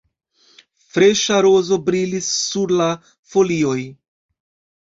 [0.93, 2.89] Freŝa roso brilis sur la
[3.35, 3.79] folioj.